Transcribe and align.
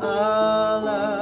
Allah 0.00 1.15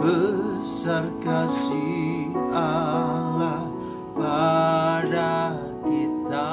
Besar 0.00 1.04
kasih 1.20 2.32
Allah 2.56 3.68
pada 4.16 5.52
kita 5.84 6.48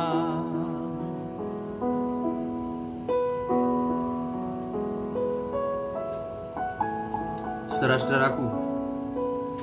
Saudara-saudaraku, 7.71 8.47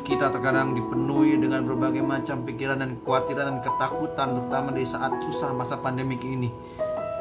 kita 0.00 0.32
terkadang 0.32 0.72
dipenuhi 0.72 1.36
dengan 1.36 1.68
berbagai 1.68 2.00
macam 2.00 2.40
pikiran 2.40 2.80
dan 2.80 2.96
kekhawatiran 3.04 3.44
dan 3.52 3.58
ketakutan 3.60 4.28
terutama 4.32 4.72
di 4.72 4.88
saat 4.88 5.12
susah 5.20 5.52
masa 5.52 5.76
pandemik 5.76 6.24
ini. 6.24 6.48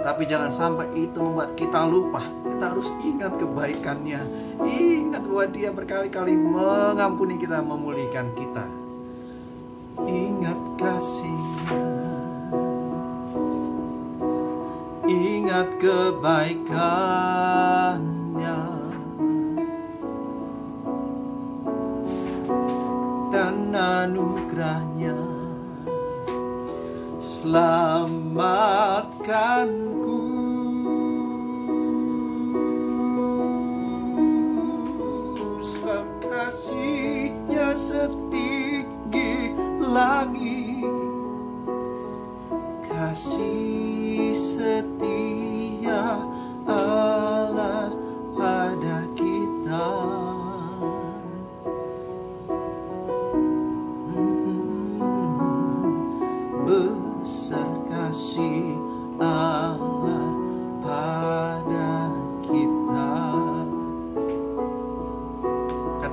Tapi 0.04 0.28
jangan 0.28 0.52
sampai 0.52 0.92
itu 1.00 1.16
membuat 1.24 1.56
kita 1.56 1.88
lupa. 1.88 2.20
Kita 2.44 2.76
harus 2.76 2.92
ingat 3.00 3.40
kebaikannya. 3.40 4.20
Ingat 4.60 5.24
bahwa 5.24 5.48
dia 5.48 5.72
berkali-kali 5.72 6.36
mengampuni 6.36 7.40
kita, 7.40 7.64
memulihkan 7.64 8.36
kita. 8.36 8.68
Ingat 10.04 10.60
kasihnya. 10.76 11.88
Ingat 15.08 15.80
kebaikannya. 15.80 17.24
dan 23.34 23.74
anugerahnya 23.74 25.18
selamatkanku 29.24 30.20
sebab 35.64 36.08
kasihnya 36.28 37.72
setinggi 37.80 39.56
langit 39.80 40.63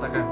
Katakan, 0.01 0.30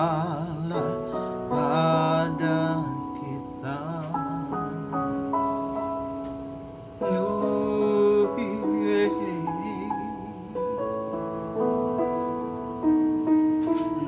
Allah 0.00 0.96
pada 1.52 2.80
kita. 3.20 3.80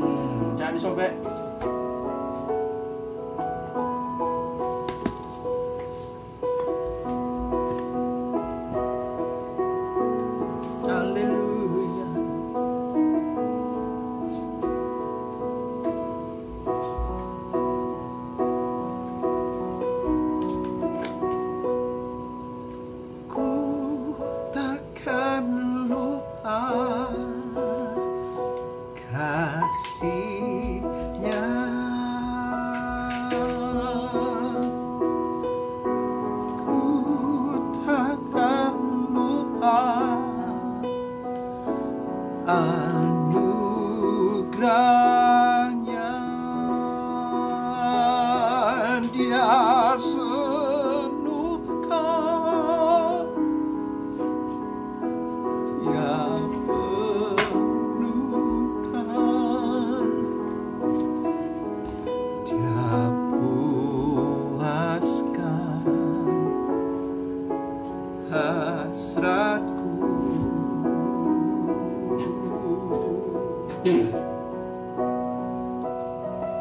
Hmm, 0.01 0.57
jangan 0.57 1.52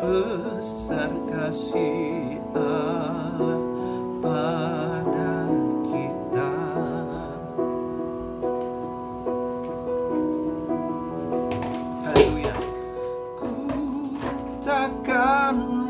besar 0.01 1.13
kasih 1.29 2.41
Allah 2.57 3.61
pada 4.17 5.45
kita. 5.85 6.53
Haleluya. 12.01 12.57
Ku 13.37 13.53
takkan 14.65 15.80